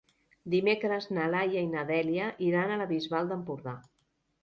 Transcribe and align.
Dimecres 0.53 1.09
na 1.17 1.27
Laia 1.35 1.63
i 1.67 1.71
na 1.75 1.85
Dèlia 1.91 2.33
iran 2.49 2.75
a 2.79 2.83
la 2.85 2.91
Bisbal 2.97 3.33
d'Empordà. 3.33 3.81